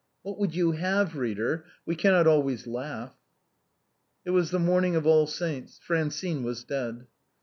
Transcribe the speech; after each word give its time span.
What 0.23 0.39
would 0.39 0.55
you 0.55 0.71
have, 0.71 1.15
reader? 1.15 1.63
we 1.85 1.95
cannot 1.95 2.25
always 2.25 2.65
laugh. 2.65 3.13
It 4.25 4.31
was 4.31 4.49
the 4.49 4.57
morning 4.57 4.95
of 4.95 5.05
All 5.05 5.27
Saints'. 5.27 5.77
Francine 5.77 6.41
was 6.41 6.63
dead. 6.63 7.05